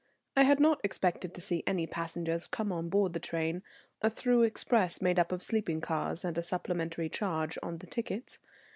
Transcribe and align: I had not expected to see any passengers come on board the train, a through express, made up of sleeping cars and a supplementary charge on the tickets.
I 0.35 0.45
had 0.45 0.59
not 0.59 0.81
expected 0.83 1.35
to 1.35 1.41
see 1.41 1.63
any 1.67 1.85
passengers 1.85 2.47
come 2.47 2.71
on 2.71 2.89
board 2.89 3.13
the 3.13 3.19
train, 3.19 3.61
a 4.01 4.09
through 4.09 4.41
express, 4.41 4.99
made 4.99 5.19
up 5.19 5.31
of 5.31 5.43
sleeping 5.43 5.79
cars 5.79 6.25
and 6.25 6.35
a 6.39 6.41
supplementary 6.41 7.07
charge 7.07 7.55
on 7.61 7.77
the 7.77 7.85
tickets. 7.85 8.39